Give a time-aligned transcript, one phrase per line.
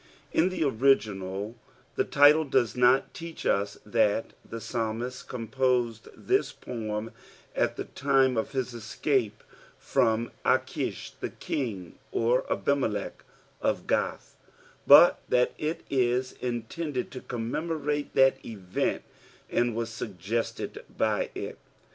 [0.31, 1.55] In tiie original,
[1.95, 7.11] the title does not teach us that the paalmist composed (Ais poetn
[7.55, 9.43] at the time qf Ais escape
[9.77, 13.23] from Achish, the Icing or Abimdech
[13.61, 14.33] (f Ijaih,
[14.87, 19.03] but that it is inlendftl lo commemoraie that event,
[19.51, 21.59] and iros suggested by it.